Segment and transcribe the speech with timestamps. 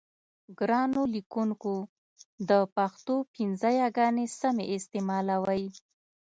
[0.59, 1.73] ګرانو لیکوونکو
[2.49, 5.63] د پښتو پنځه یاګانې سمې استعمالوئ.